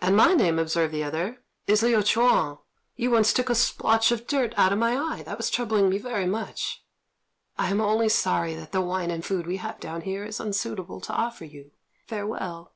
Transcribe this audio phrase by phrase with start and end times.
[0.00, 2.60] "And my name," observed the other, "is Liu Ch'üan.
[2.94, 5.98] You once took a splotch of dirt out of my eye that was troubling me
[5.98, 6.84] very much.
[7.58, 11.00] I am only sorry that the wine and food we have down here is unsuitable
[11.00, 11.72] to offer you.
[12.06, 12.74] Farewell."